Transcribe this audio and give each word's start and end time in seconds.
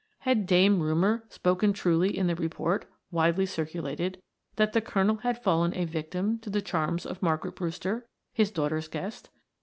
Had 0.21 0.47
Dame 0.47 0.79
Rumor 0.79 1.25
spoken 1.29 1.73
truly 1.73 2.17
in 2.17 2.25
the 2.25 2.33
report, 2.35 2.89
widely 3.11 3.45
circulated, 3.45 4.19
that 4.55 4.73
the 4.73 4.81
colonel 4.81 5.17
had 5.17 5.43
fallen 5.43 5.75
a 5.77 5.85
victim 5.85 6.39
to 6.39 6.49
the 6.49 6.59
charms 6.59 7.05
of 7.05 7.21
Margaret 7.21 7.53
Brewster, 7.55 8.07
his 8.33 8.49
daughters' 8.49 8.87
guest? 8.87 9.29